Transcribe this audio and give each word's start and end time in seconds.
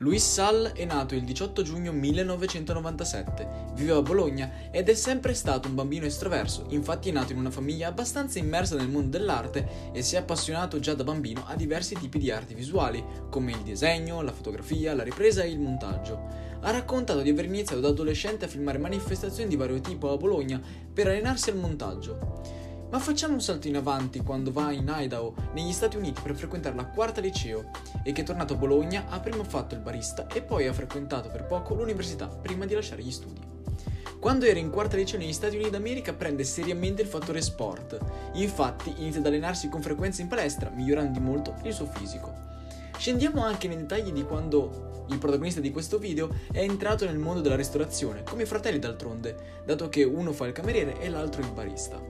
Luis 0.00 0.24
Sall 0.24 0.70
è 0.74 0.84
nato 0.84 1.16
il 1.16 1.24
18 1.24 1.62
giugno 1.62 1.90
1997, 1.90 3.72
viveva 3.74 3.98
a 3.98 4.02
Bologna 4.02 4.70
ed 4.70 4.88
è 4.88 4.94
sempre 4.94 5.34
stato 5.34 5.66
un 5.66 5.74
bambino 5.74 6.06
estroverso, 6.06 6.66
infatti 6.68 7.08
è 7.08 7.12
nato 7.12 7.32
in 7.32 7.38
una 7.38 7.50
famiglia 7.50 7.88
abbastanza 7.88 8.38
immersa 8.38 8.76
nel 8.76 8.88
mondo 8.88 9.18
dell'arte 9.18 9.90
e 9.92 10.02
si 10.02 10.14
è 10.14 10.18
appassionato 10.18 10.78
già 10.78 10.94
da 10.94 11.02
bambino 11.02 11.42
a 11.48 11.56
diversi 11.56 11.96
tipi 11.96 12.20
di 12.20 12.30
arti 12.30 12.54
visuali, 12.54 13.04
come 13.28 13.50
il 13.50 13.62
disegno, 13.62 14.22
la 14.22 14.30
fotografia, 14.30 14.94
la 14.94 15.02
ripresa 15.02 15.42
e 15.42 15.50
il 15.50 15.58
montaggio. 15.58 16.28
Ha 16.60 16.70
raccontato 16.70 17.20
di 17.20 17.30
aver 17.30 17.46
iniziato 17.46 17.80
da 17.80 17.88
adolescente 17.88 18.44
a 18.44 18.48
filmare 18.48 18.78
manifestazioni 18.78 19.48
di 19.48 19.56
vario 19.56 19.80
tipo 19.80 20.12
a 20.12 20.16
Bologna 20.16 20.62
per 20.94 21.08
allenarsi 21.08 21.50
al 21.50 21.56
montaggio. 21.56 22.67
Ma 22.90 22.98
facciamo 22.98 23.34
un 23.34 23.42
salto 23.42 23.68
in 23.68 23.76
avanti 23.76 24.20
quando 24.20 24.50
va 24.50 24.72
in 24.72 24.90
Idaho, 24.90 25.34
negli 25.52 25.72
Stati 25.72 25.98
Uniti, 25.98 26.22
per 26.22 26.34
frequentare 26.34 26.74
la 26.74 26.86
quarta 26.86 27.20
liceo 27.20 27.70
e 28.02 28.12
che 28.12 28.22
tornato 28.22 28.54
a 28.54 28.56
Bologna 28.56 29.04
ha 29.10 29.20
prima 29.20 29.44
fatto 29.44 29.74
il 29.74 29.82
barista 29.82 30.26
e 30.28 30.40
poi 30.40 30.66
ha 30.66 30.72
frequentato 30.72 31.28
per 31.28 31.44
poco 31.44 31.74
l'università 31.74 32.28
prima 32.28 32.64
di 32.64 32.72
lasciare 32.72 33.02
gli 33.02 33.10
studi. 33.10 33.40
Quando 34.18 34.46
era 34.46 34.58
in 34.58 34.70
quarta 34.70 34.96
liceo 34.96 35.18
negli 35.18 35.34
Stati 35.34 35.56
Uniti 35.56 35.70
d'America 35.70 36.14
prende 36.14 36.44
seriamente 36.44 37.02
il 37.02 37.08
fattore 37.08 37.42
sport, 37.42 37.98
infatti 38.32 38.94
inizia 38.96 39.20
ad 39.20 39.26
allenarsi 39.26 39.68
con 39.68 39.82
frequenza 39.82 40.22
in 40.22 40.28
palestra, 40.28 40.70
migliorando 40.70 41.18
di 41.18 41.24
molto 41.24 41.56
il 41.64 41.74
suo 41.74 41.86
fisico. 41.86 42.32
Scendiamo 42.96 43.44
anche 43.44 43.68
nei 43.68 43.76
dettagli 43.76 44.12
di 44.12 44.24
quando 44.24 45.04
il 45.10 45.18
protagonista 45.18 45.60
di 45.60 45.70
questo 45.70 45.98
video 45.98 46.30
è 46.50 46.60
entrato 46.60 47.04
nel 47.04 47.18
mondo 47.18 47.42
della 47.42 47.54
ristorazione, 47.54 48.22
come 48.22 48.46
fratelli 48.46 48.78
d'altronde, 48.78 49.62
dato 49.64 49.88
che 49.90 50.04
uno 50.04 50.32
fa 50.32 50.46
il 50.46 50.52
cameriere 50.52 50.98
e 51.00 51.10
l'altro 51.10 51.42
il 51.42 51.52
barista. 51.52 52.00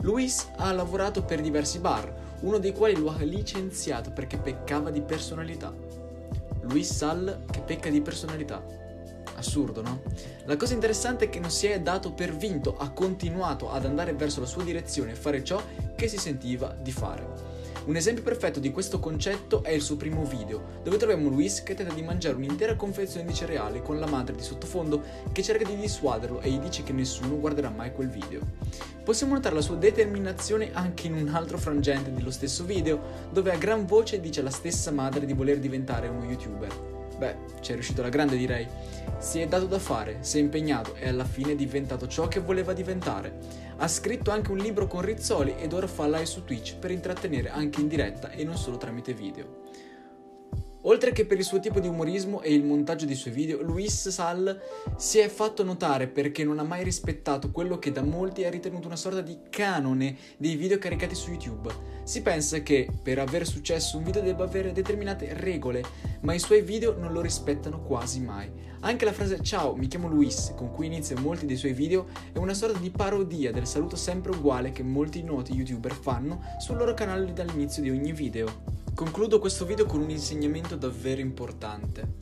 Luis 0.00 0.48
ha 0.56 0.72
lavorato 0.72 1.24
per 1.24 1.40
diversi 1.40 1.78
bar, 1.78 2.12
uno 2.40 2.58
dei 2.58 2.72
quali 2.72 2.96
lo 2.96 3.10
ha 3.10 3.22
licenziato 3.22 4.10
perché 4.10 4.36
peccava 4.36 4.90
di 4.90 5.00
personalità. 5.00 5.74
Luis 6.62 6.92
Sall 6.92 7.44
che 7.50 7.60
pecca 7.60 7.88
di 7.88 8.00
personalità. 8.00 8.64
Assurdo, 9.36 9.82
no? 9.82 10.02
La 10.44 10.56
cosa 10.56 10.74
interessante 10.74 11.26
è 11.26 11.28
che 11.28 11.40
non 11.40 11.50
si 11.50 11.66
è 11.66 11.80
dato 11.80 12.12
per 12.12 12.34
vinto, 12.34 12.76
ha 12.76 12.90
continuato 12.90 13.70
ad 13.70 13.84
andare 13.84 14.14
verso 14.14 14.40
la 14.40 14.46
sua 14.46 14.62
direzione 14.62 15.12
e 15.12 15.16
fare 15.16 15.44
ciò 15.44 15.62
che 15.94 16.08
si 16.08 16.18
sentiva 16.18 16.76
di 16.80 16.92
fare. 16.92 17.54
Un 17.86 17.94
esempio 17.94 18.24
perfetto 18.24 18.58
di 18.58 18.72
questo 18.72 18.98
concetto 18.98 19.62
è 19.62 19.70
il 19.70 19.80
suo 19.80 19.96
primo 19.96 20.24
video, 20.24 20.80
dove 20.82 20.96
troviamo 20.96 21.28
Luis 21.28 21.62
che 21.62 21.74
tenta 21.74 21.94
di 21.94 22.02
mangiare 22.02 22.34
un'intera 22.34 22.74
confezione 22.74 23.26
di 23.26 23.34
cereali 23.34 23.80
con 23.80 24.00
la 24.00 24.08
madre 24.08 24.34
di 24.34 24.42
sottofondo 24.42 25.02
che 25.30 25.42
cerca 25.42 25.64
di 25.64 25.76
dissuaderlo 25.76 26.40
e 26.40 26.50
gli 26.50 26.58
dice 26.58 26.82
che 26.82 26.92
nessuno 26.92 27.38
guarderà 27.38 27.70
mai 27.70 27.92
quel 27.92 28.08
video. 28.08 28.40
Possiamo 29.06 29.34
notare 29.34 29.54
la 29.54 29.60
sua 29.60 29.76
determinazione 29.76 30.70
anche 30.72 31.06
in 31.06 31.14
un 31.14 31.28
altro 31.28 31.58
frangente 31.58 32.12
dello 32.12 32.32
stesso 32.32 32.64
video, 32.64 33.28
dove 33.30 33.52
a 33.52 33.56
gran 33.56 33.86
voce 33.86 34.18
dice 34.18 34.40
alla 34.40 34.50
stessa 34.50 34.90
madre 34.90 35.26
di 35.26 35.32
voler 35.32 35.60
diventare 35.60 36.08
uno 36.08 36.24
youtuber. 36.24 37.14
Beh, 37.16 37.36
ci 37.60 37.70
è 37.70 37.74
riuscito 37.74 38.00
alla 38.00 38.10
grande 38.10 38.36
direi. 38.36 38.66
Si 39.18 39.38
è 39.38 39.46
dato 39.46 39.66
da 39.66 39.78
fare, 39.78 40.16
si 40.22 40.38
è 40.38 40.40
impegnato 40.40 40.96
e 40.96 41.06
alla 41.06 41.24
fine 41.24 41.52
è 41.52 41.54
diventato 41.54 42.08
ciò 42.08 42.26
che 42.26 42.40
voleva 42.40 42.72
diventare. 42.72 43.38
Ha 43.76 43.86
scritto 43.86 44.32
anche 44.32 44.50
un 44.50 44.58
libro 44.58 44.88
con 44.88 45.02
Rizzoli 45.02 45.54
ed 45.56 45.72
ora 45.72 45.86
fa 45.86 46.06
live 46.06 46.26
su 46.26 46.42
Twitch 46.42 46.74
per 46.74 46.90
intrattenere 46.90 47.48
anche 47.48 47.80
in 47.80 47.86
diretta 47.86 48.30
e 48.30 48.42
non 48.42 48.56
solo 48.56 48.76
tramite 48.76 49.14
video. 49.14 49.62
Oltre 50.88 51.10
che 51.10 51.26
per 51.26 51.36
il 51.36 51.44
suo 51.44 51.58
tipo 51.58 51.80
di 51.80 51.88
umorismo 51.88 52.42
e 52.42 52.54
il 52.54 52.62
montaggio 52.62 53.06
dei 53.06 53.16
suoi 53.16 53.32
video, 53.32 53.60
Luis 53.60 54.08
Sal 54.08 54.60
si 54.96 55.18
è 55.18 55.26
fatto 55.26 55.64
notare 55.64 56.06
perché 56.06 56.44
non 56.44 56.60
ha 56.60 56.62
mai 56.62 56.84
rispettato 56.84 57.50
quello 57.50 57.76
che 57.80 57.90
da 57.90 58.02
molti 58.02 58.42
è 58.42 58.50
ritenuto 58.50 58.86
una 58.86 58.94
sorta 58.94 59.20
di 59.20 59.36
canone 59.50 60.16
dei 60.36 60.54
video 60.54 60.78
caricati 60.78 61.16
su 61.16 61.30
YouTube. 61.30 61.74
Si 62.04 62.22
pensa 62.22 62.60
che 62.60 62.88
per 63.02 63.18
avere 63.18 63.44
successo 63.44 63.98
un 63.98 64.04
video 64.04 64.22
debba 64.22 64.44
avere 64.44 64.70
determinate 64.70 65.34
regole, 65.34 65.82
ma 66.20 66.34
i 66.34 66.38
suoi 66.38 66.62
video 66.62 66.96
non 66.96 67.12
lo 67.12 67.20
rispettano 67.20 67.82
quasi 67.82 68.20
mai. 68.20 68.48
Anche 68.80 69.04
la 69.04 69.12
frase 69.12 69.40
ciao, 69.42 69.74
mi 69.74 69.88
chiamo 69.88 70.06
Luis, 70.06 70.52
con 70.54 70.70
cui 70.70 70.86
inizia 70.86 71.18
molti 71.18 71.46
dei 71.46 71.56
suoi 71.56 71.72
video, 71.72 72.06
è 72.30 72.38
una 72.38 72.54
sorta 72.54 72.78
di 72.78 72.90
parodia 72.90 73.50
del 73.50 73.66
saluto 73.66 73.96
sempre 73.96 74.30
uguale 74.30 74.70
che 74.70 74.84
molti 74.84 75.24
noti 75.24 75.52
youtuber 75.52 75.92
fanno 75.92 76.42
sul 76.58 76.76
loro 76.76 76.94
canale 76.94 77.32
dall'inizio 77.32 77.82
di 77.82 77.90
ogni 77.90 78.12
video. 78.12 78.85
Concludo 78.96 79.40
questo 79.40 79.66
video 79.66 79.84
con 79.84 80.00
un 80.00 80.08
insegnamento 80.08 80.74
davvero 80.74 81.20
importante. 81.20 82.14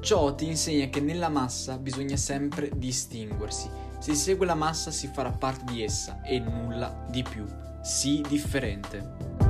Ciò 0.00 0.34
ti 0.34 0.44
insegna 0.44 0.88
che 0.88 0.98
nella 0.98 1.28
massa 1.28 1.78
bisogna 1.78 2.16
sempre 2.16 2.68
distinguersi. 2.74 3.70
Se 4.00 4.16
segue 4.16 4.44
la 4.44 4.56
massa 4.56 4.90
si 4.90 5.06
farà 5.06 5.30
parte 5.30 5.70
di 5.70 5.84
essa 5.84 6.20
e 6.22 6.40
nulla 6.40 7.06
di 7.08 7.22
più. 7.22 7.44
Sii 7.80 8.22
differente. 8.22 9.49